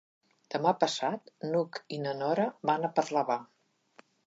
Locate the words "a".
2.87-2.93